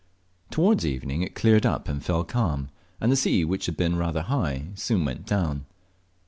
[0.49, 2.69] Towards evening it cleared up and fell calm,
[2.99, 5.67] and the sea, which had been rather high, soon went down.